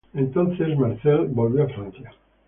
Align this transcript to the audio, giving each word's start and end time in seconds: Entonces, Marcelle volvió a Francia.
Entonces, 0.15 0.75
Marcelle 0.79 1.27
volvió 1.27 1.61
a 1.65 1.69
Francia. 1.69 2.11